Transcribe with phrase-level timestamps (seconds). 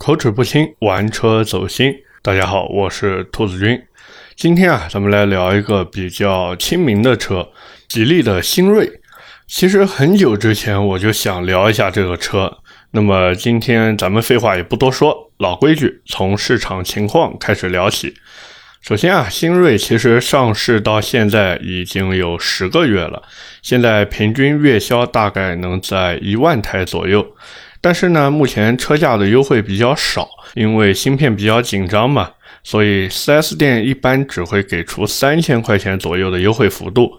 [0.00, 1.94] 口齿不清，玩车走心。
[2.22, 3.78] 大家好，我是兔子君。
[4.34, 7.50] 今天啊，咱们来聊一个比较亲民的车，
[7.86, 8.90] 吉利的新锐。
[9.46, 12.50] 其实很久之前我就想聊一下这个车。
[12.92, 18.14] 那么今天咱们废话也不多说，老规矩，从市场情况开始聊起。
[18.80, 23.22] 首先啊，新锐其实上市到现在已经有十个月了，
[23.60, 27.34] 现在平均月销大概能在一万台左右。
[27.80, 32.30] 但是呢，目前车价的优惠比较少，因为芯片比较紧张嘛，
[32.62, 37.12] 所以 4S 店一般只会给出三千块钱左右的优惠幅度。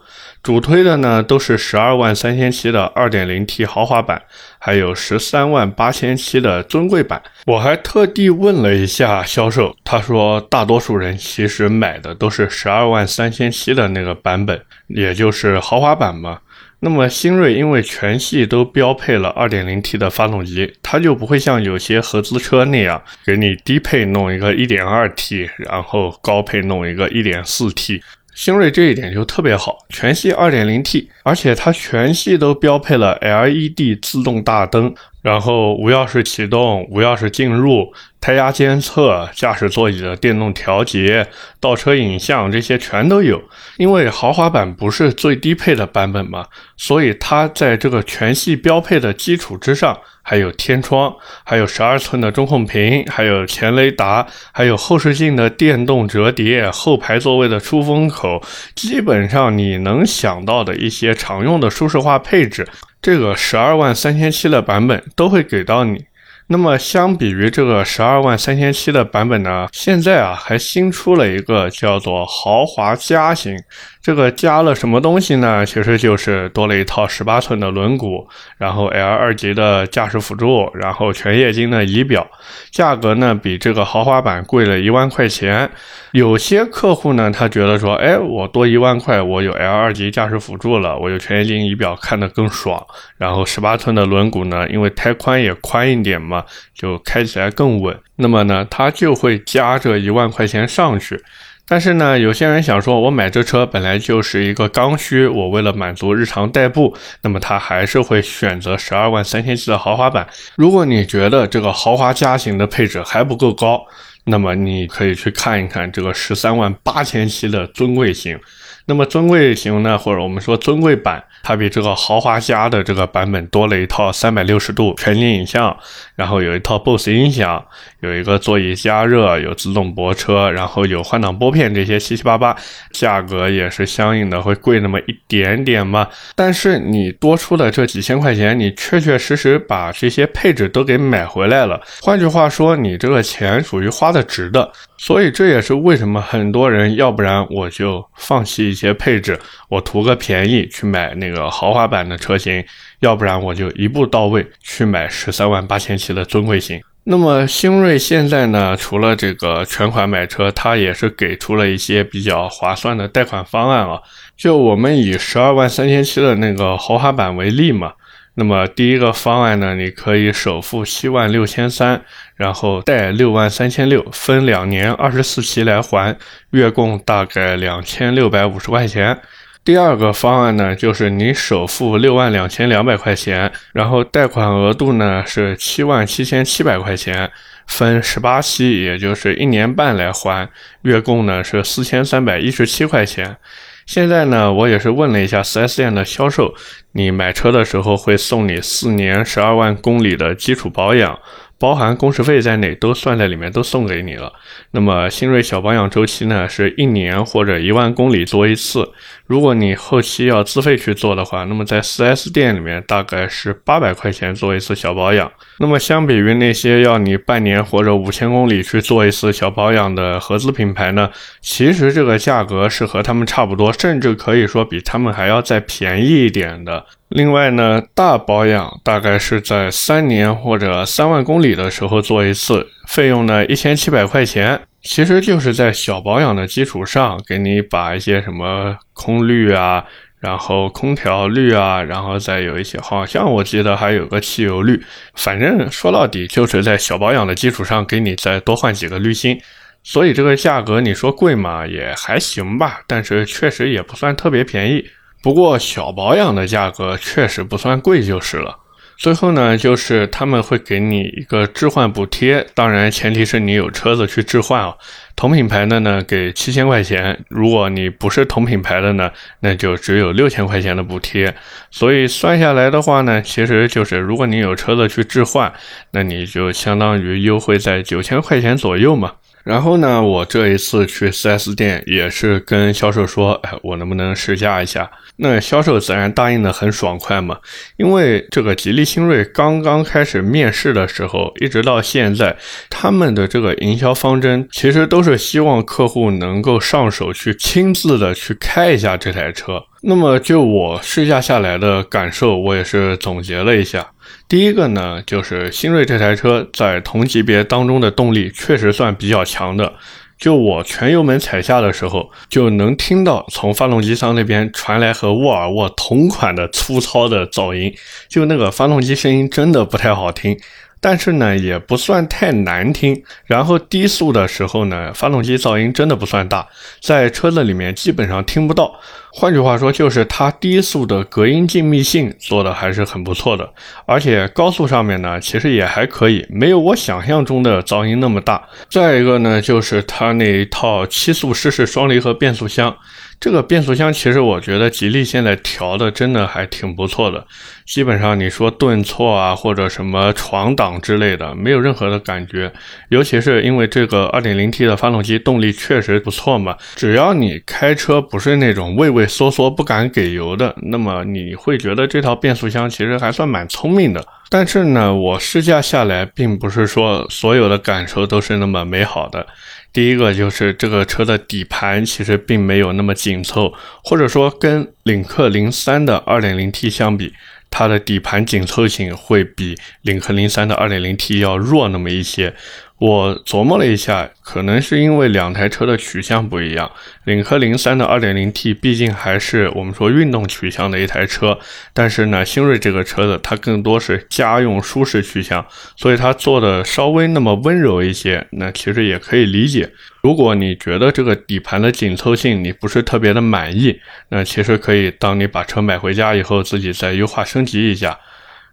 [0.44, 4.20] 主推的呢都是十二万三千七的二点零 T 豪华版，
[4.58, 7.22] 还有十三万八千七的尊贵版。
[7.46, 16.40] 我还特地问了一下销售，他说大多数人其实买的都是十二万三千七的那个版本，也就是豪华版嘛。
[16.84, 28.02] 那么新锐因为全系都标配了 2.0T 的发动机，它就不会像有些合资车那样给你低配弄一个 1.2T，然后高配弄一个 1.4T。
[28.34, 34.94] 新锐这一点就特别好，全系 2.0T，而且它全系都标配了 LED 自动大灯。
[35.22, 41.28] 然后无钥匙启动、无钥匙进入、胎压监测、驾驶座椅的电动调节、
[41.60, 43.42] 倒车影像这些全都有。
[43.78, 46.46] 因为豪华版不是最低配的版本嘛，
[46.78, 51.12] 所以它在这个全系标配的基础之上，还有天窗，
[51.44, 58.40] 还有十二寸的中控屏，还有前雷达，还有后视镜的电动折叠、后排座位的出风口，
[58.76, 62.68] 基本上你能想到的一些常用的舒适化配置。
[63.02, 66.06] 这个十二万三千七的版本都会给到你。
[66.52, 73.58] 那么相比于这个十二万三千七的版本呢，现在啊还新出了一个叫做豪华加型。
[74.02, 75.64] 这个加了什么东西呢？
[75.64, 78.26] 其实就是多了一套十八寸的轮毂，
[78.58, 82.28] 然后 L 二级的驾驶辅助，然后全液晶的仪表。
[82.72, 85.70] 价格呢比这个豪华版贵了一万块钱。
[86.14, 92.84] 有些客户呢，他觉得说，哎，我多一万块，我有 L 二级驾驶辅助了，我有全液晶仪表，看得更爽。
[93.18, 96.44] 然后十八寸的轮毂呢，因为胎宽也宽一点嘛，
[96.74, 97.96] 就开起来更稳。
[98.16, 101.22] 那么呢，他就会加这一万块钱上去。
[101.68, 110.28] 但是呢，有些人想说，我买这车本来就是一个刚需，我为了满足日常代步，那么他还是会选择十二万三千七的豪华版。
[110.56, 113.86] 如果你觉得这个豪华加型的配置还不够高，
[114.26, 118.38] 那么你可以去看一看这个十三万八千七的尊贵型。
[118.86, 125.76] 那么尊贵型呢，或者我们说尊贵版，它比这个豪华加的这个版本多了一套三百六十度全景影像，
[126.16, 127.64] 然后有一套 BOSS 音响，
[128.02, 132.56] 有一个座椅加热，有自动泊车，然后有换挡拨片这些七七八八，
[132.92, 136.08] 价格也是相应的会贵那么一点点嘛。
[136.36, 141.80] 但是你多出的这几千块钱，你确确实实把这些配置都给买回来了。
[142.02, 144.72] 换句话说，你这个钱属于花的值的。
[144.98, 149.40] 所以这也是为什么很多人要不然我就放弃一些配置，
[149.70, 152.64] 我图个便宜去买那个豪华版的车型，
[153.02, 156.82] 要不然我就一步到位去买十三万八千七的尊贵型。
[157.04, 164.00] 那么星瑞现在呢，除了这个全款买车，它也是给出了一些比较划算的贷款方案啊。
[164.38, 167.94] 就我们以十二万三千七的那个豪华版为例嘛。
[168.34, 172.02] 那么第一个方案呢，你可以首付七万六千三，
[172.36, 176.18] 然后贷六万三千六，分两年二十四期来还，
[176.52, 179.20] 月供大概两千六百五十块钱。
[179.64, 187.30] 第二个方案呢，就是你首付六万两千两百块钱，然后贷款额度呢是七万七千七百块钱，
[187.68, 190.50] 分十八期，也就是一年半来还，
[190.84, 193.38] 月供呢是四千三百一十七块钱。
[193.86, 196.54] 现在呢，我也是问了一下 4S 店的销售，
[196.94, 201.20] 你买车的时候会送你四年十二万公里的基础保养。
[201.60, 204.34] 包含工时费在内，都算在里面，都送给你了。
[204.72, 208.92] 那么新锐小保养周期呢，是一年或者一万公里做一次。
[209.32, 215.32] 如果你后期要自费去做的话，那么在 4S 店里面大概是八百块钱做一次小保养。
[215.60, 226.86] 那么相比于那些要你半年或者五千公里去做一次小保养的合资品牌呢，其实这个价格是和他们差不多，甚至可以说比他们还要再便宜一点的。
[227.08, 239.86] 另外呢，大保养大概是在三年或者三万公里的时候做一次，费用呢一千七百块钱，其实就是在小保养的基础上，给你把一些什么空滤啊，
[240.20, 244.84] 然后空调滤啊，然后再有一些，好像我记得还有个汽油滤，
[245.16, 249.40] 反正说到底就是在小保养的基础上给你再多换几个滤芯，
[249.84, 254.86] 所以这个价格你说贵嘛也还行吧，但是确实也不算特别便宜。
[255.24, 258.58] 不过小保养的价格确实不算贵就是了，
[259.02, 264.76] 最后呢，就是他们会给你一个置换补贴，当然前提是你有车子去置换啊。
[265.16, 269.10] 同品牌的呢，给七千块钱；如果你不是同品牌的呢，
[269.40, 271.34] 那就只有六千块钱的补贴。
[271.72, 275.52] 所以算下来的话呢，其实就是如果你有车子去置换，
[275.94, 279.14] 那你就相当于优惠在九千块钱左右嘛。
[279.44, 284.90] 然后呢，我这一次去 4S 店也是跟销售说，哎，我能不能试驾一下？
[285.18, 287.38] 那销售自然答应的很爽快嘛，
[287.78, 292.36] 因为这个吉利星瑞刚刚开始面试的时候，一直到现在，
[292.70, 299.64] 他们的这个营销方针其实都是希望客户能够上手去亲自的去开一下这台车。
[299.84, 303.92] 那么就我试驾下来的感受，我也是总结了一下。
[304.28, 309.74] 第一个呢，就是新锐这台车在同级别当中的动力确实算比较强的。
[310.18, 317.74] 就我全油门踩下的时候，就能听到从发动机舱那边传来和沃尔沃同款的粗糙的噪音，
[318.08, 320.38] 就那个发动机声音真的不太好听。
[320.82, 323.02] 但是呢，也不算太难听。
[323.26, 326.48] 然后低速的时候呢，发动机噪音真的不算大，
[326.82, 328.74] 在车子里面基本上听不到。
[329.14, 333.54] 换句话说，就是它低速的隔音静谧性做的还是很不错的。
[333.86, 338.48] 而且高速上面呢，其实也还可以，没有我想象中的噪音那么大。
[338.70, 342.76] 再一个呢，就是它那一套七速湿式双离合变速箱。
[343.22, 347.24] 这个变速箱其实我觉得吉利现在调的真的还挺不错的，
[347.68, 352.52] 基本上你说顿挫啊或者什么闯档之类的，没有任何的感觉。
[352.90, 364.04] 尤其是因为这个 2.0T 的发动机动力确实不错嘛，只要你开车不是那种畏畏缩缩不敢给油的，那么你会觉得这套变速箱其实还算蛮聪明的。
[364.32, 369.28] 但是呢，我试驾下来，并不是说所有的感受都是那么美好的。
[369.74, 377.14] 第一个就是这个车的底盘其实并没有那么紧凑，或者说跟领克零三的 2.0T 相比，
[377.50, 382.36] 它的底盘紧凑性会比领克零三的 2.0T 要弱那么一些。
[382.82, 386.72] 我琢磨了一下，可能是因为两台车的取向不一样。
[387.04, 391.38] 领克零三的 2.0T 毕竟还是我们说运动取向的一台车，
[391.74, 395.46] 但是呢，星瑞这个车子它更多是家用舒适取向，
[395.76, 399.70] 所以它做的稍微那么温柔一些，那其实也可以理解。
[400.02, 403.80] 如果你觉得这个底盘的紧凑性你不是特别的满意，
[404.10, 408.00] 那其实可以当你把车买回家以后，自己再优化升级一下。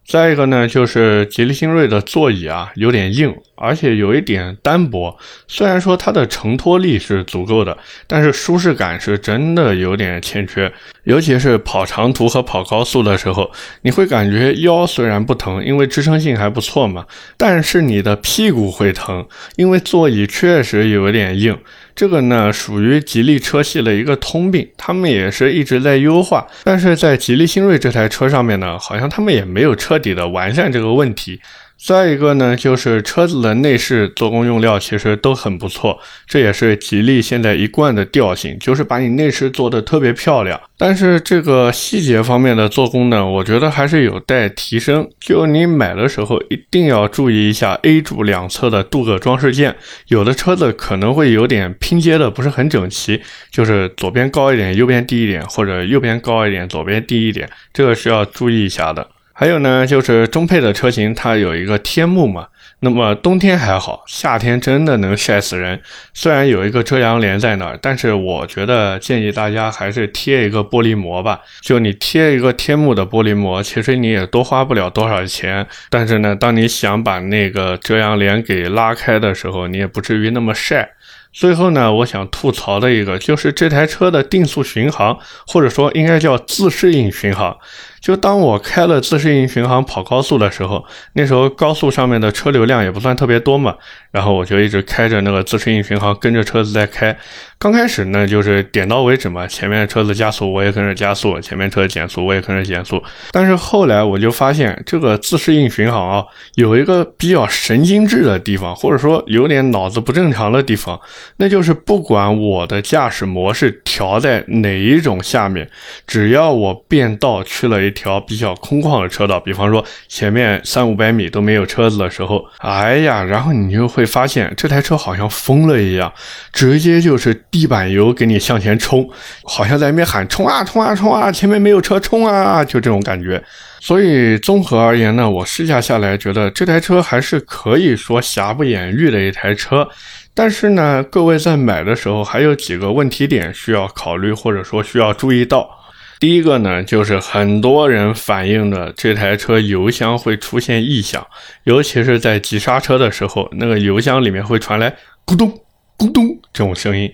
[0.09, 5.15] 再一个呢，就是吉利星瑞的座椅啊，有点硬，而且有一点单薄。
[5.47, 7.77] 虽然说它的承托力是足够的，
[8.07, 10.73] 但是舒适感是真的有点欠缺。
[11.05, 13.51] 尤其是跑长途和跑高速的时候，
[13.83, 17.05] 你会感觉腰虽然不疼，因为支撑性还不错嘛，
[17.37, 19.27] 但是你的屁股会疼，
[19.57, 21.59] 因为座椅确实有点硬。
[21.99, 31.41] 这个呢，属于吉利车系的一个通病，他们也是一直在优化，但是在吉利星瑞这台车上面呢，好像他们也没有彻底的完善这个问题。
[31.81, 40.61] 再一个呢，就是车子的内饰做工用料其实都很不错，这也是吉利现在一贯的调性，就是把你内饰做的特别漂亮。
[40.77, 45.09] 但是这个细节方面的做工呢，我觉得还是有待提升。
[45.21, 49.77] 就你买的时候一定要注意一下 A 柱两侧的镀铬装饰件，
[50.09, 53.23] 有的车子可能会有点拼接的不是很整齐，
[53.53, 59.09] 就是左边高一点，右边低一点，或者右边高一点，左边低一点，这个是要注意一下的。
[59.41, 62.49] 还有呢，就是中配的车型，它有一个天幕嘛。
[62.81, 65.81] 那么冬天还好，夏天真的能晒死人。
[66.13, 71.39] 虽然有一个遮阳帘在那儿，但是我觉得建议大家还是贴一个玻璃膜吧。
[71.61, 75.65] 就你贴一个天幕的玻璃膜，其实你也多花不了多少钱。
[75.89, 80.91] 但是呢，当你想把那个遮阳帘给拉开的时候，你也不至于那么晒。
[81.33, 85.17] 最后呢，我想吐槽的一个就是这台车的定速巡航，
[85.47, 87.57] 或者说应该叫自适应巡航。
[88.01, 93.75] 就当我开了自适应巡航跑高速的时候，那时候高速上面的车流量也不算特别多嘛，
[94.13, 97.17] 然后我就一直开着那个自适应巡航，跟着车子在开。
[97.59, 103.03] 刚开始呢，就是点到为止嘛，前面车子加速我也跟着加速，前面车减速我也跟着减速。
[103.33, 106.25] 但是后来我就发现，这个自适应巡航啊，
[106.55, 111.01] 有一个比较神经质的地方，或者说有点脑子不正常的地方，
[111.39, 115.69] 那就是不管我的驾驶模式调在哪一种下面，
[116.07, 117.88] 只要我变道去了。
[117.89, 126.13] 一条比较空旷的车道，比方说前面三五百米都没有车子的时候，哎呀，然后你就会发现这台车好像疯了一样，
[126.53, 129.09] 直接就是地板油给你向前冲，
[129.43, 133.43] 好像在那边喊冲啊冲啊冲啊，前面没有车冲啊，就这种感觉。
[133.81, 139.89] 所以综合而言呢，我试驾下来觉得这台车还是可以说瑕不掩瑜的一台车，
[140.35, 145.78] 但是呢，各位在买的时候还有几个问题点需要考虑或者说需要注意到。
[146.21, 151.27] 第一个呢，就是很多人反映的这台车油箱会出现异响，
[151.65, 155.49] 尤其是在急刹车的时候，那个油箱里面会传来咕咚
[155.97, 157.13] 咕咚这种声音。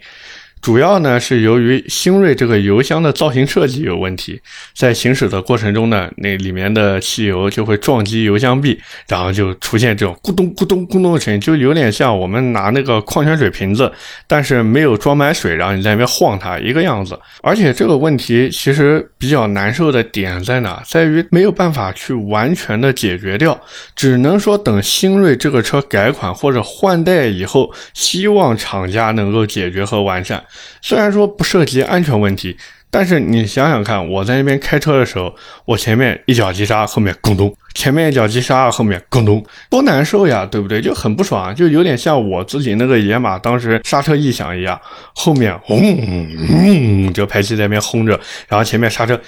[0.64, 4.40] 主要呢是由于星瑞这个油箱的造型设计有问题，
[4.75, 13.92] 在行驶的过程中呢，那里面的汽油就会撞击油箱壁，然后就出现这种咕咚咕咚咕咚的声音，就有点像我们拿那个矿泉水瓶子，
[14.26, 17.21] 但是没有装满水，然后你在那边晃它一个样子。
[17.42, 23.61] 而且这个问题其实比较难受的点在哪，在于没有办法去完全的解决掉，
[23.94, 30.42] 只能说等星瑞这个车改款或者换代以后，希望厂家能够解决和完善。
[30.82, 32.56] 虽然说不涉及安全问题，
[32.90, 35.34] 但是你想想看，我在那边开车的时候，
[35.64, 40.80] 我前面一脚急刹，后面咕咚；前面一脚急刹，后面咕咚，多难受呀，对不对？
[40.80, 44.80] 就很不爽，就有点像我自己那个野马当时刹车异响一样，
[45.14, 48.18] 后面轰轰，就排气在那边轰着，
[48.49, 49.20] 然后前面刹车，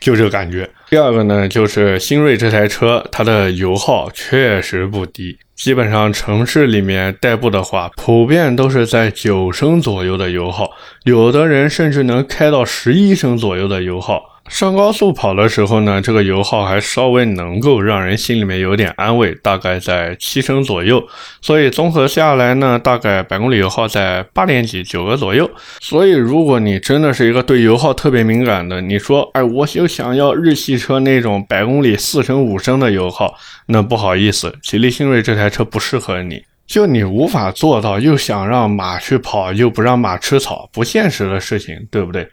[0.00, 0.68] 就这个感觉。
[0.88, 5.38] 第二个呢，就是新锐这台车，它的油耗确实不低。
[5.54, 10.70] 基本上城市里面代步的话，普遍都是在九升左右的油耗，
[11.04, 14.22] 有的人甚至能开到十一升左右的油耗。
[14.50, 21.02] 上高速跑的时候呢，这个油耗还稍微能够让人心里面有点安慰，大概在七升左右。
[21.40, 25.48] 所以综合下来呢，大概百公里油耗在八点几九个左右。
[25.78, 33.32] 所以如果你真的是一个对油耗特别敏感的，你说，哎，我就想要日系车那种百公里四升五升的油耗，
[33.66, 36.42] 那不好意思，吉利星瑞这台车不适合你。
[36.66, 42.28] 就你无法做到，又想让马去跑，又不让马吃草，不现实的事情，对不对？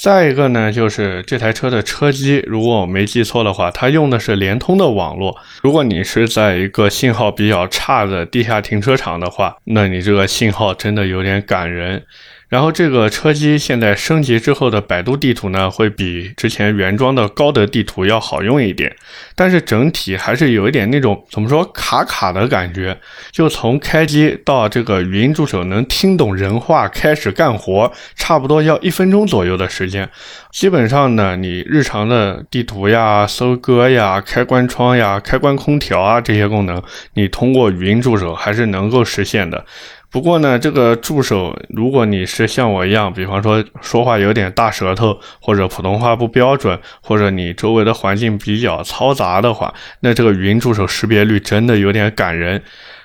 [0.00, 5.36] 再一个呢，就是这台车的车机，如果我没记错的话，它用的是联通的网络。
[5.60, 12.02] 如果你是在一个信号比较差的地下停车场的话，那你这个信号真的有点感人。
[12.50, 18.94] 然后这个车机现在升级之后的百度地图呢，会比之前原装的高德地图要好用一点，
[19.36, 22.98] 但是整体还是有一点那种怎么说卡卡的感觉。
[23.30, 30.10] 就从开机到这个语音助手能听懂人话开始干活，差不多要一分钟左右的时间。
[30.50, 36.82] 基本上呢，你日常的地图呀、搜歌呀、开关窗呀、开关空调啊这些功能，
[37.14, 39.64] 你通过语音助手还是能够实现的。
[40.10, 52.62] 不过呢，这个助手，如果你是像我一样，比方说说话有点大舌头，或者普通话不标准，或者你周围的环境比较嘈杂的话，那这个语音助手识别率真的有点感人。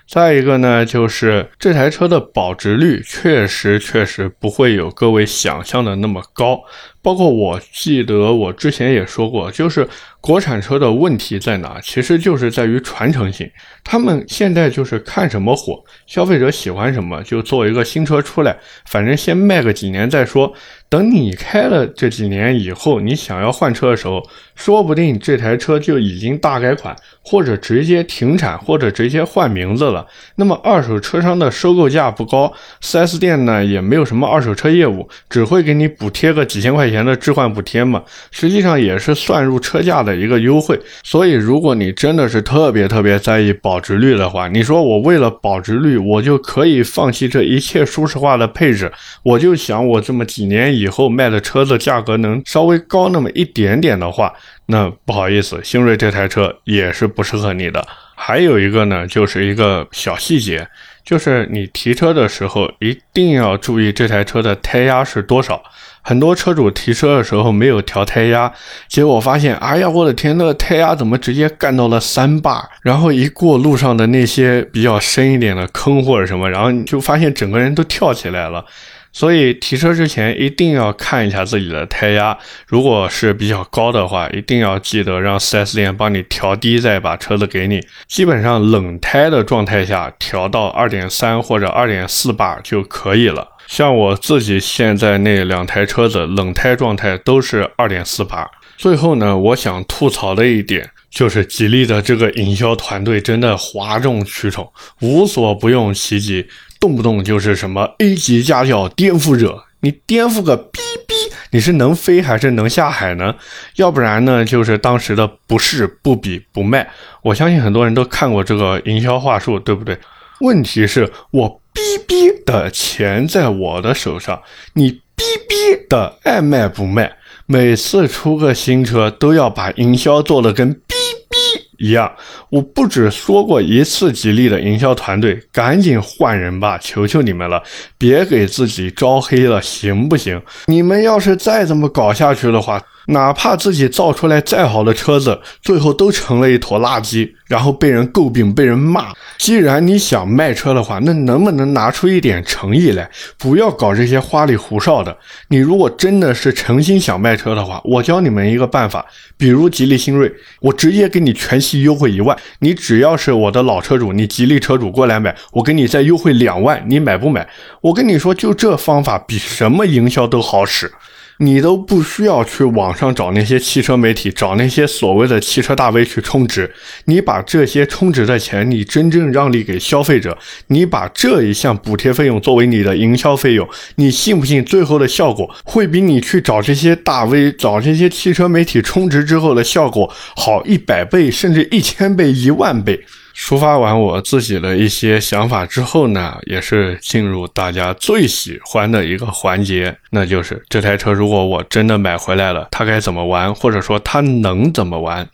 [0.07, 6.61] 再一个呢，就是这台车的保值率确实确实不会有各位想象的那么高。
[7.05, 9.87] 包括我记得我之前也说过，就是
[10.19, 11.79] 国产车的问题在哪？
[11.83, 13.47] 其实就是在于传承性。
[13.83, 18.57] 他们现在就是看什么火，消费者喜欢什么，就做一个新车出来，
[18.87, 20.51] 反正先卖个几年再说。
[20.89, 24.23] 等你开了这几年以后，你想要换车的时候，
[24.55, 30.07] 说不定这台车就已经大改款，或者直接停产，或者直接换名字了。
[30.37, 40.79] 那么二手车商的收购价不高，4S 店呢也没有什么二手车业务，只会给你补贴个几千块钱钱的置换补贴嘛，实际上也是算入车价的一个优惠。
[41.03, 48.91] 所以如果你真的是特别特别在意保值率的话，你说我为了保值率，我就可以放弃这一切舒适化的配置，
[49.23, 50.55] 我就想我这么几年。
[50.75, 54.33] 以后卖的车子价格能稍微高那么一点点的话，
[54.67, 57.85] 那不好意思，星瑞这台车也是不适合你的。
[58.15, 60.67] 还有一个呢，就是一个小细节，
[61.03, 65.61] 就是你提车的时候一定要注意这台车的胎压是多少。
[66.07, 68.53] 很多车主提车的时候没有调胎压，
[68.87, 72.69] 结果发现，哎呀，我的天，那个胎压怎么直接干到了三把？
[72.83, 78.63] 然后一过路上的那些比较深一点的坑或者什么，然后你就发现整个人都跳起来了。
[79.11, 87.81] 所以提车之前一定要看一下自己的胎压，如果是比较高的话，一定要记得让 4S 店帮你调低，再把车子给你。
[88.07, 93.54] 基本上冷胎的状态下，调到2.3或者2.4把就可以了。
[93.67, 98.49] 像我自己现在那两台车子，冷胎状态都是2.4把。
[98.77, 106.47] 最后呢，我想吐槽的一点就是吉利的这个营销团队真的哗众取宠，无所不用其极。
[106.77, 111.15] 动不动就是什么 A 级驾校颠覆者，你颠覆个逼逼！
[111.51, 113.33] 你是能飞还是能下海呢？
[113.77, 116.87] 要不然呢，就是当时的不是不比不卖。
[117.23, 119.97] 我相信很多人都看过这个营销话术，对不对？
[120.41, 124.41] 问题是我逼逼的钱在我的手上，
[124.73, 125.55] 你逼逼
[125.89, 130.95] 的爱卖不卖，每次出个新车都要把营销做的跟逼
[131.29, 132.15] 逼一样。
[132.49, 137.61] 我不止说过一次，吉利的营销团队赶紧换人吧，求求你们了，
[137.97, 140.41] 别给自己招黑了，行不行？
[140.67, 142.81] 你们要是再这么搞下去的话。
[143.07, 149.13] 哪怕自己造出来再好的车子，最后都成了一坨垃圾，然后被人诟病、被人骂。
[149.37, 155.15] 既然你想卖车的话，那能不能拿出一点诚意来，不要搞这些花里胡哨的？
[155.49, 159.05] 你如果真的是诚心想卖车的话，我教你们一个办法，
[159.37, 160.31] 比如吉利新锐，
[160.61, 167.47] 我直接给你全系优惠一万，你只要是我的老车主，你吉利车主过来买，我给你再优惠两万，你买不买？
[167.81, 170.91] 我跟你说，就这方法比什么营销都好使。
[171.39, 176.73] 你都不需要去网上找那些汽车媒体，找那些所谓的汽车大 V 去充值。
[177.05, 180.37] 你把这些充值的钱，你真正让利给消费者，
[180.67, 193.05] 你把这一项补贴费用作为你的营销费用，你信不信最后的效果会比你去找这些大 V、找这些汽车媒体充值之后的效果好一百倍，甚至一千倍、一万倍？
[193.35, 205.27] 抒发完我自己的一些想法之后呢，也是进入大家最喜欢的一个环节，那就是这台车如果我真的买回来了，它该怎么玩，或者说它能怎么玩？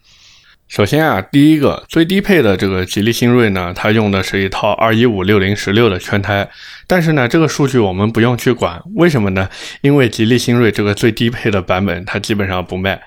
[0.67, 6.49] 首先啊，第一个最低配的这个吉利星瑞呢，它用的是一套二一五六零十六的圈胎，
[6.87, 9.47] 但是呢，这个数据我们不用去管，为什么呢？
[9.81, 12.99] 因为吉利星瑞这个最低配的版本它基本上不卖。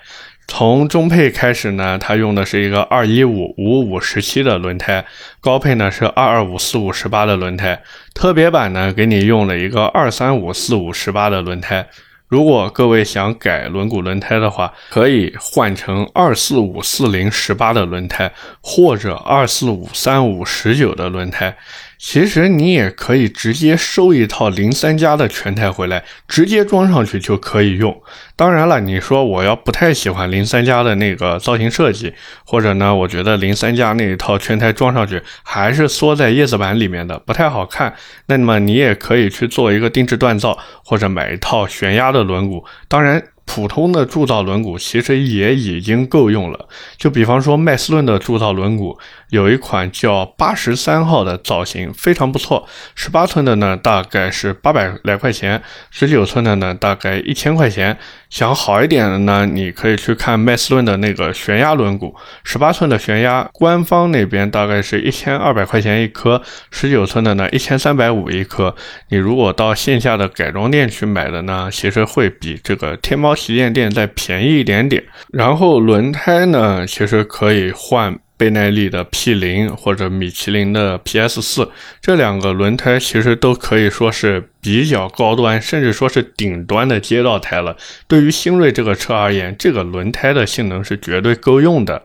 [0.47, 5.05] 从中配开始呢，它用的是一个二一五五五十七的轮胎，
[5.41, 7.81] 高配呢是二二五四五十八的轮胎，
[8.13, 11.87] 特别版呢给你用了一个二三五四五十八的轮胎。
[12.27, 21.55] 如果各位想改轮毂轮胎的话，可以换成二四五四零十八的轮胎，或者二四五三五十九的轮胎。
[21.97, 28.01] 其实你也可以直接收一套零三加的全胎回来，直接装上去就可以用。
[28.35, 32.13] 当然了，你说我要不太喜欢零三加的那个造型设计，
[32.45, 37.93] 或者呢，我觉得零三加那一套全胎装上去还是缩在叶子板里面的，不太好看。
[38.27, 42.63] 那么你也可以去做一个定制锻造，或者买一套悬压的轮毂。
[42.87, 43.23] 当然。
[43.45, 46.67] 普通的铸造轮毂其实也已经够用了。
[46.97, 48.97] 就比方说麦斯顿的铸造轮毂，
[49.29, 52.67] 有一款叫八十三号的造型非常不错。
[52.95, 55.59] 十八寸的呢，大概是八百来块钱；
[55.91, 57.97] 十九寸的呢，大概一千块钱。
[58.27, 68.75] 想好一点的呢，你可以去看麦斯顿的那个悬压轮毂，十八寸的悬压，官方那边大概是一千二百块钱一颗；十九寸的呢，一千三百五一颗。
[69.09, 75.03] 你如果到线下的改装店去买的呢，其实会比这个天猫旗舰店再便宜一点点。
[75.31, 78.17] 然后轮胎呢，其实可以换。
[78.37, 81.71] 倍耐力的 P 零或者米其林的 PS 四，
[82.01, 87.77] 这两个轮胎其实都可以说是比较高端，甚至说是顶端的街道胎了。
[88.09, 92.03] 对于星锐这个车而言，这个轮胎的性能是绝对够用的。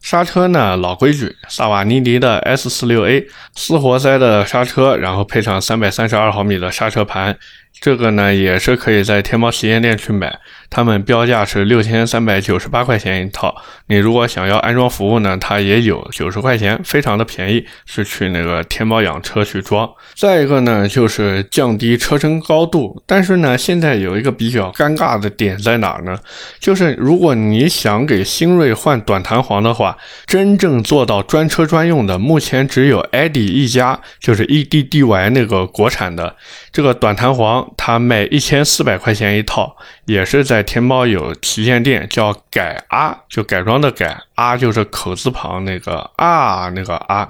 [0.00, 7.36] 刹车呢，老规矩，萨瓦尼迪的 S 四六 A 四活塞的刹车，然后配上三百三十二毫米的刹车盘。
[7.80, 10.36] 这个呢也是可以在天猫旗舰店去买，
[10.68, 13.54] 他们标价是六千三百九十八块钱一套。
[13.86, 19.88] 你如果想要安装服务呢，它也有九十块钱，非常的便宜，是去那个天猫养车去装。
[20.16, 23.00] 再一个呢，就是降低车身高度。
[23.06, 26.18] 但是呢，现在有一个比较尴尬的点在哪呢？
[26.58, 29.87] 就是如果你想给新锐换短弹簧的话，
[30.26, 36.36] 真正做到专车专用的，目前只有 EDI 一家，就是 EDDY 那个国产的
[36.72, 37.68] 这个短弹簧。
[37.76, 47.28] 它卖一千四百块钱一套，也是在天猫有旗舰店，叫改啊，就改装的改啊，就是口字旁那个啊，那个啊，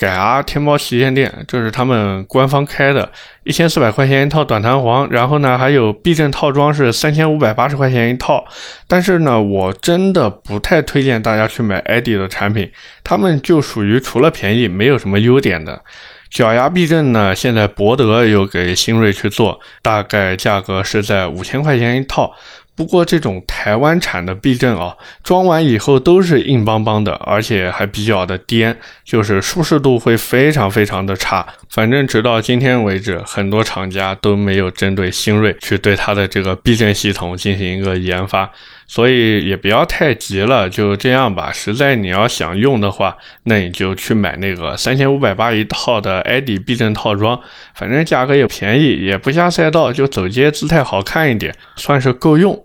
[0.00, 3.12] 改啊，天猫旗舰店，这是他们官方开的，
[3.44, 8.42] 一千四百块钱一套短弹簧，然后呢，还有避震套装是三千五百八十块钱一套，
[8.88, 12.72] 但是呢，我真的不太推荐大家去买 ID 的产品，
[13.04, 15.82] 他们就属于除了便宜没有什么优点的。
[16.30, 17.34] 脚牙避震呢？
[17.34, 22.32] 现在博德又给新锐去做，大概价格是在五千块钱一套。
[22.80, 31.46] 不过这种台湾产的避震啊，装完以后都是硬邦邦的，而且还比较的颠，就是舒适度会非常非常的差。
[31.68, 38.50] 反正直到今天为止，很多厂家都没有针对新锐去对它的这个避震系统进行一个研发，
[38.86, 41.52] 所以也不要太急了，就这样吧。
[41.52, 43.14] 实在你要想用的话，
[43.44, 47.38] 那你就去买那个三千五百八一套的 ID 避震套装，
[47.74, 52.58] 反正价格也便宜，也不下赛道，就走街姿态好看一点，算是够用。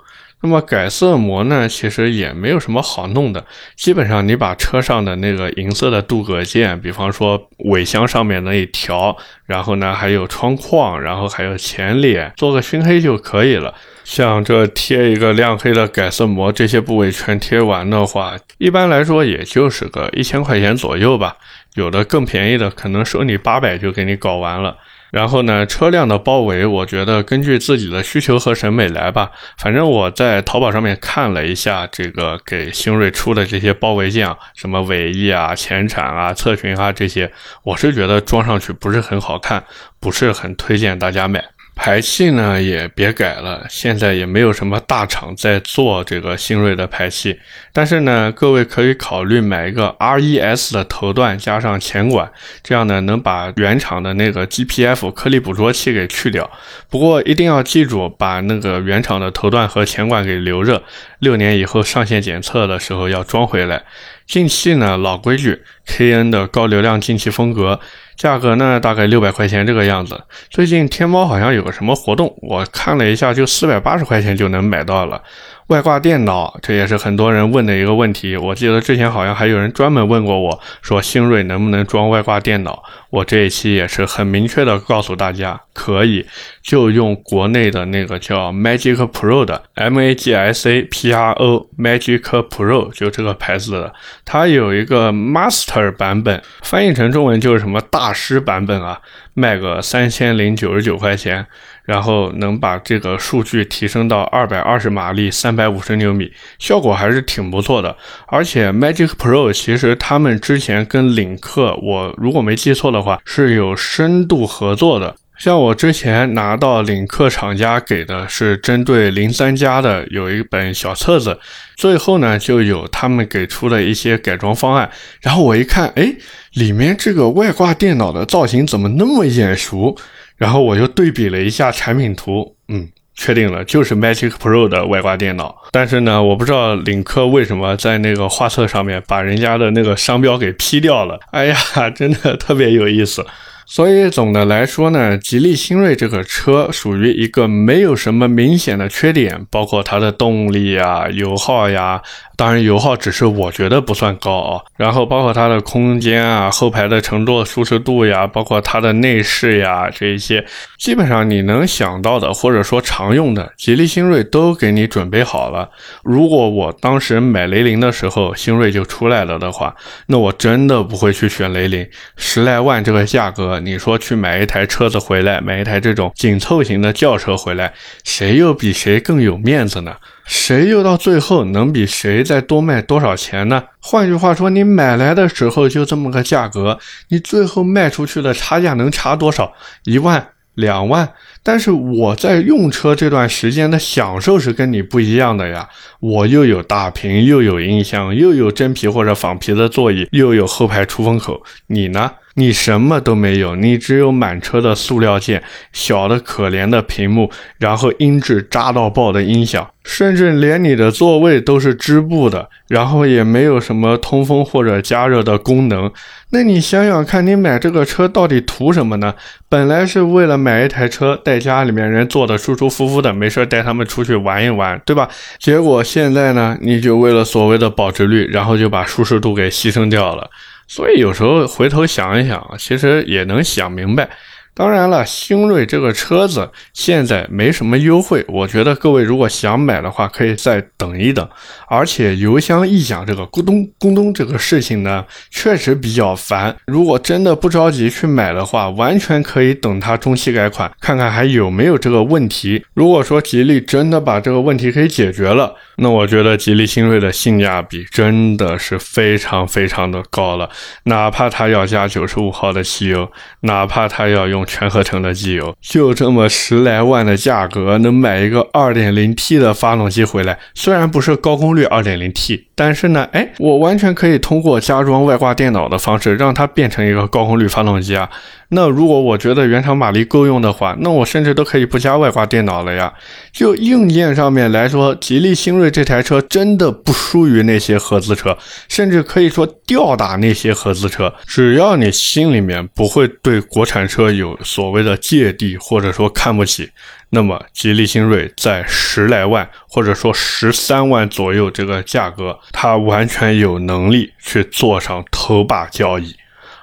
[0.46, 3.44] 那么改色膜呢，其实也没有什么好弄的，
[3.76, 13.74] 基本上你把车上的那个银色的镀铬件，比方说尾箱上面那一条，然后呢还有窗框，然后还有前脸，做个熏黑就可以了。
[14.04, 21.38] 像这贴一个亮黑的改色膜，这些部位全贴完的话，一般来说也就是个一千块钱左右吧。
[21.74, 24.78] 有的更便宜的，可能收你八百就给你搞完了。
[25.12, 29.32] 然后呢，车辆的包围，我觉得根据自己的需求和审美来吧。
[29.58, 37.32] 反正我在淘宝上面看了一下这个给星瑞出的这些包围件，什么尾翼啊、前铲啊、侧裙啊这些，
[37.64, 39.64] 我是觉得装上去不是很好看，
[40.00, 41.55] 不是很推荐大家买。
[41.76, 47.38] 排气呢也别改了，现在也没有什么大厂在做这个新锐的排气。
[47.74, 52.32] 但是呢，各位可以考虑买一个 RES 的头段加上前管，
[52.64, 56.50] 这样呢能把原厂的那个 GPF 颗粒捕捉器给去掉。
[56.90, 60.82] 不过一定要记住，把那个原厂的头段和前管给留着，
[61.20, 63.84] 六年以后上线检测的时候要装回来。
[64.26, 67.80] 进气呢，老规矩，KN 的高流量进气风格。
[68.16, 70.24] 价格呢，大概六百块钱这个样子。
[70.50, 75.22] 最近天猫好像有个什么活动，我看了一下，就四百八十块钱就能买到了。
[75.68, 78.38] 外挂电脑，这也是很多人问的一个问题。
[78.38, 82.84] 我记得之前好像还有人专门问过我说，星瑞能不能装外挂电脑？
[83.10, 86.24] 我这一期也是很明确的告诉大家，可以，
[86.62, 99.02] 就用国内的那个叫 Magic Pro 的 M A G S A P R O Magic Pro，就这个牌子的，它有一个 Master 版本，翻译成中文就是什么大师版本啊，
[99.34, 101.48] 卖个三千零九十九块钱。
[101.86, 107.96] 然后能把这个数据提升到二百二十马力、三百五十牛米，效果还是挺不错的。
[108.28, 115.16] 而且 Magic Pro 其实他们之前跟领克，我如果没记错的话，是有深度合作的。
[115.38, 121.38] 像我之前拿到领克厂家给的是针对零三加的有一本小册子，
[121.76, 124.90] 最后呢就有他们给出的一些改装方案。
[125.22, 126.16] 然后我一看，哎，
[126.54, 129.98] 里面这个外挂电脑的造型怎么那么眼熟？
[130.38, 135.56] 然后我又对比了一下产品图，嗯，确定了就是 Magic Pro 的外挂电脑。
[135.72, 141.20] 但是呢，我不知道领克为什么在那个画册上面把人家的那个商标给 P 掉了。
[141.32, 141.56] 哎呀，
[141.96, 143.26] 真的特别有意思。
[143.66, 152.02] 所以总的来说呢，吉利星瑞这个车属于一个没有什么明显的缺点，包括它的动力呀、油耗呀。
[152.38, 154.62] 当然，油耗只是我觉得不算高啊。
[154.78, 160.46] 然后包括它的空间啊、后排的乘坐舒适度呀，包括它的内饰呀，这一些
[160.78, 165.70] 基本上你能想到的或者说常用的，吉利星瑞都给你准备好了。
[166.04, 169.74] 如果我当时买雷凌的时候，星瑞就出来了的话，
[170.08, 179.96] 那我真的不会去选雷凌，十来万这个价格，你说去买一台车子回来，买一台这种紧凑型的轿车回来，谁又比谁更有面子呢？
[180.26, 183.64] 谁又到最后能比谁再多卖多少钱呢？
[183.80, 189.54] 换句话说，你买来的时候就这么个价格，你最后卖出去的差价能差多少？
[189.84, 191.08] 一万、两万？
[191.44, 202.12] 但是我在用车这段时间的享受是跟你不一样的呀，我又有大屏，又有音箱，又有真皮或者仿皮的座椅，又有后排出风口，你呢？
[202.36, 215.90] 你什么都没有，你只有满车的塑料件，小的可怜的屏幕，然后音质渣到爆的音响，甚至连你的座位都是织布的，然后也没有什么通风或者加热的功能。
[216.32, 219.14] 那你想想看，你买这个车到底图什么呢？
[219.48, 225.08] 本来是为了买一台车带家里面人坐的舒舒服服的，没事带他们出去玩一玩，对吧？
[225.40, 230.30] 结果现在呢，你就为了所谓的保值率，然后就把舒适度给牺牲掉了。
[230.68, 234.10] 所以有时候回头想一想，其实也能想明白。
[234.56, 241.28] 当然了，星瑞这个车子现在没什么优惠，我觉得各位如果想买的话，可以再等一等。
[241.68, 246.56] 而且油箱异响这个咕咚咕咚这个事情呢，确实比较烦。
[246.68, 252.64] 如果真的不着急去买的话，完全可以等它中期改款，看看还有没有这个问题。
[252.74, 260.50] 如果说吉利真的把这个问题给解决了，那我觉得吉利星瑞的性价比真的是非常非常的高了。
[260.84, 278.10] 哪怕它要加九十五号的汽油，哪怕它要用全合成的机油，就这么十来万的价格，能买一个二点零 T 的发动机回来，虽然不是高功率二点零 T，但是呢，哎，我完全可以通过加装外挂电脑的方式，让它变成一个高功率发动机啊。
[278.56, 282.94] 那如果我觉得原厂马力够用的话，那我甚至都可以不加外挂电脑了呀。
[283.34, 288.38] 就硬件上面来说，吉利星瑞这台车真的不输于那些合资车，
[288.70, 291.14] 甚至可以说吊打那些合资车。
[291.28, 296.70] 只要你心里面不会对国产车有所谓的芥蒂，或者说看不起，
[297.10, 306.16] 那么吉利星瑞在十来万或者说十三万左右这个价格，它完全有能力去坐上头把交椅。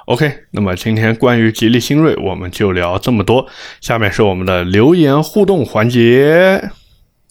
[0.06, 3.46] OK，那么今天关于吉利星瑞，我们就聊这么多。
[3.80, 6.70] 下面是我们的留言互动环节。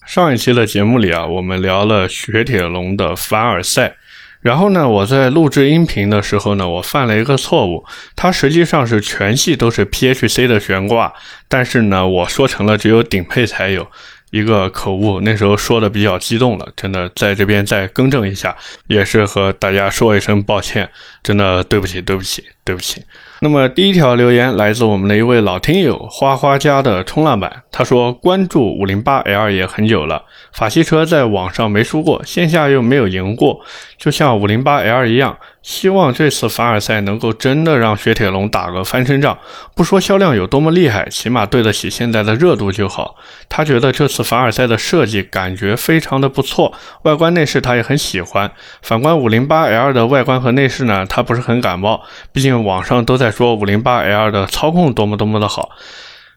[0.05, 3.95] 上一期的节目里啊，我们聊了雪铁龙的凡尔赛。
[4.39, 7.83] 然后呢，我在录制音频的时候呢，我犯了一个错误，
[8.15, 11.13] 它实际上是全系都是 PHC 的悬挂，
[11.49, 13.85] 但是呢，我说成了只有顶配才有。
[14.31, 18.55] 一个口误，那时候说的比较激动了，真的在这边再更正一下，
[18.87, 20.89] 也是和大家说一声抱歉，
[21.21, 23.03] 真的对不起，对不起，对不起。
[23.41, 33.61] 那么第一条留言来自我们的一位老听友花花家的冲浪板，他说关注五零八 L 也很久了，法系车在网上没输过，线下又没有赢过，
[33.97, 35.37] 就像五零八 L 一样。
[35.61, 39.37] 希望这次凡尔赛能够真的让雪铁龙打个翻身仗，
[39.75, 43.15] 不说销量有多么厉害，起码对得起现在的热度就好。
[43.47, 48.51] 他觉得这次凡尔赛的设计感觉非常的不错，外观内饰他也很喜欢。
[48.81, 55.69] 反观五零八 L 的外观和内饰呢，他不是很感冒，毕竟网上都在说五零八 L 的操控多么多么的好。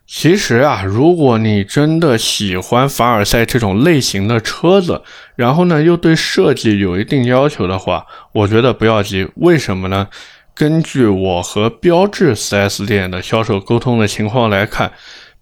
[0.07, 5.03] 其实啊，如果你真的喜欢凡尔赛这种类型的车子，
[5.35, 9.29] 然后呢又对设计有一定要求的话，我觉得不要急。
[9.37, 10.09] 为什么呢？
[10.55, 14.93] 根据我和标致 4S 店的销售沟通的情况来看，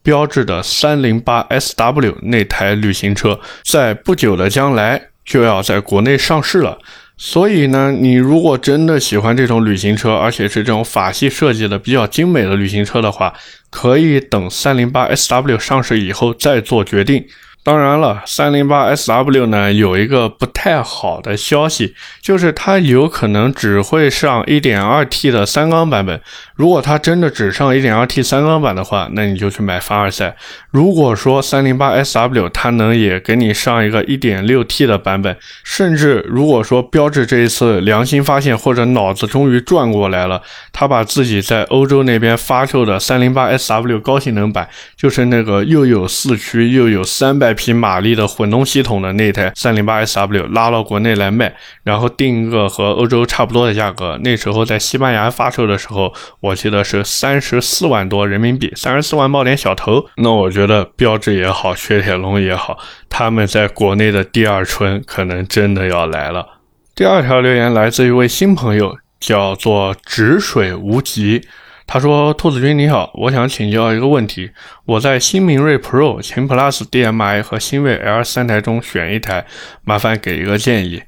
[0.03, 6.79] 标致的 308SW 那台旅行车在不久的将来就要在国内上市了。
[7.17, 13.33] 所以呢，你如果真的喜欢这种旅行车，而且是这种法系设计的比较精美的旅行车的话，
[13.71, 17.25] 可以等三零八 SW 上市以后再做决定。
[17.65, 26.21] 当然了，三零八 SW 呢有一个不太好的消息，就是它有可能只会上 1.2T 的三缸版本。
[26.57, 30.37] 如果它真的只上 1.2T 三缸版的话，那你就去买凡尔赛。
[30.73, 47.52] 如果说三零八 SW 它能也给你上一个 1.6T 的版本，甚至如果说标致这一次良心发现或者脑子终于转过来了，他把自己在欧洲那边发售的三零八 SW 高性能版，就是那个又有四驱又有三百。
[47.55, 54.19] 匹马力的混动系统的那台三零八 SW 拉到国内来卖，然后定一个和欧洲差不多的价格。
[54.23, 60.07] 那时候在西班牙发售的时候，我记得是三十四万多人民币，三十四万冒点小头。
[60.17, 66.59] 那我觉得标致也好，雪铁龙也好，他们在国内的第二春可能真的要来了。
[66.95, 71.43] 第二条留言来自一位新朋友，叫做止水无极。
[71.93, 74.51] 他说：“兔子君你好，我想请教一个问题。
[74.87, 79.45] 我在新明锐 Pro、秦 Plus DM-i 和新锐 L 三台中选一台，
[79.85, 81.03] 麻烦给一个建议。”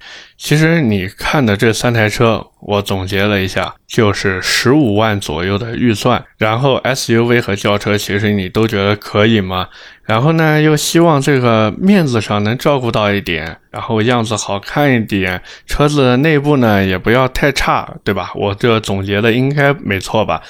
[0.45, 6.23] 其实你看的这三台车，我总结了一下，就是十五万左右的预算。
[6.37, 9.69] 然后 SUV 和轿车，其实你都觉得可以吗？
[10.05, 18.31] 然后呢，又希望这个面子上能照顾到一点，然后样子好看一点，车子的内部呢也不要太差，对吧？
[18.35, 20.43] 我这总结的应该没错吧？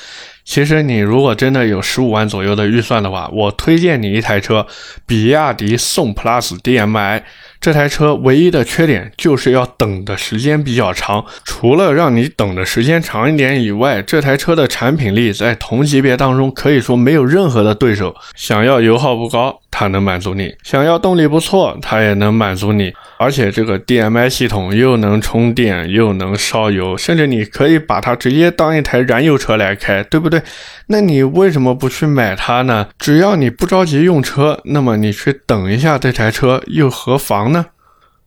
[0.45, 4.67] 其实你如果真的有十五万左右的预算的话，我推荐你一台车，
[5.07, 7.23] 比亚迪宋 PLUS DM-i。
[7.64, 11.24] 这台车唯一的缺点就是要等的时间比较长。
[11.46, 18.14] 除了让你等的时间长一点以外，这台车的产品力在同级别当中可以说没有任何的对手。
[18.37, 19.61] 想要油耗不高。
[19.77, 30.40] 它能满足你想要动力不错，它也能满足你，而且这个 DMI 系统又能充电又能烧油，甚至你可以把它直接当一台燃油车来开，对不对？
[30.87, 32.87] 那你为什么不去买它呢？
[33.00, 37.54] 只要你不着急用车，那么你去等一下这台车又何妨呢？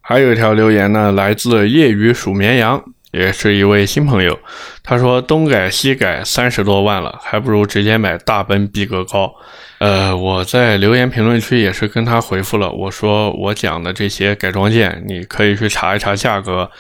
[0.10, 4.39] 还有一条留言呢，来自业余数绵羊，也是一位新朋友，
[4.82, 9.30] 他说东改西改三十多万了，还不如直接买大奔逼格高。
[9.80, 16.72] 呃，我在留言评论区也是跟他回复了，我说我讲的这些改装件，你可以去查一查价格，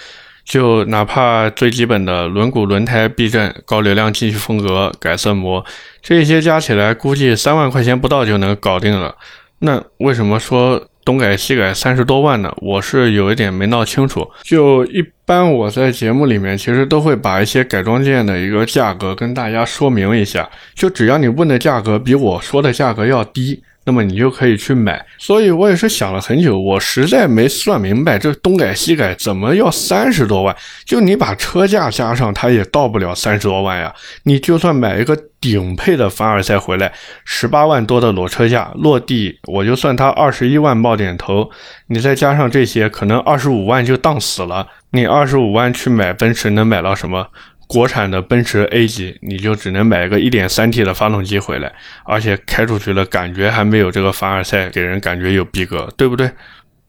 [0.45, 5.65] 就哪怕最基本的轮毂、轮胎、避震、高流量进气风格、改色膜，
[6.01, 9.13] 这些加起来估计三万块钱不到就能搞定了。
[9.59, 10.81] 那为什么说？
[11.07, 14.29] 东改西改三十多万的，我是有一点没闹清楚。
[14.43, 20.49] 就一般我在节目里面，其实都会把一些改装件的一个价格跟大家说明一下。
[20.75, 25.03] 就只要你问的价格比我说的价格要低，那么你就可以去买。
[25.17, 30.53] 所以我也是想了很久，我实在没算明白这东改西改怎么要三十多万。
[30.83, 33.95] 就你把车价加上，它也到不了三十多万呀。
[34.23, 36.91] 你就算买一个顶配的凡尔赛回来，
[37.23, 41.49] 十八万多的裸车价落地，我就算它二十一万冒点头，
[41.87, 44.67] 你再加上这些，可能二十五万就当死了。
[44.91, 47.27] 你二十五万去买奔驰，能买到什么？
[47.67, 51.71] 国产的奔驰 A 级，你就只能买个 1.3T 的发动机回来，
[52.05, 56.31] 而且开出去了感觉还没有这个凡尔赛给人感觉有逼格，对不对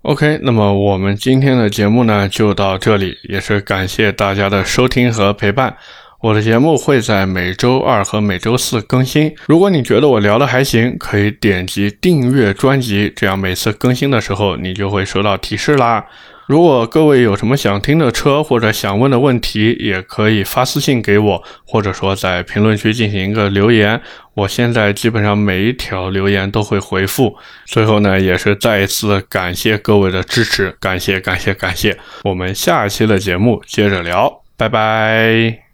[0.03, 5.77] ？OK，那么我们今天的节目呢就到这里，也是感谢大家的收听和陪伴。
[6.21, 9.33] 我的节目会在每周二和每周四更新。
[9.47, 16.05] 如果你觉得我聊的还行，可以点击订阅专辑，这样每次更新的时候你就会收到提示啦。
[16.49, 24.01] 如果各位有什么想听的车或者想问的问题，也可以发私信给我，或者说在评论区进行一个留言。
[24.33, 27.37] 我现在基本上每一条留言都会回复。
[27.67, 31.99] 最后呢，也是再一次感谢各位的支持，感谢感谢感谢。
[32.25, 35.68] 我们下一期的节目接着聊，拜拜。